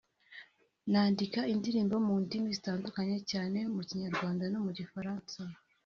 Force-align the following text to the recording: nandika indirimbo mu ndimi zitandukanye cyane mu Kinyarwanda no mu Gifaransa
nandika 0.91 1.39
indirimbo 1.53 1.95
mu 2.05 2.15
ndimi 2.23 2.49
zitandukanye 2.57 3.17
cyane 3.31 3.59
mu 3.75 3.81
Kinyarwanda 3.87 4.43
no 4.51 4.59
mu 4.65 4.71
Gifaransa 4.79 5.39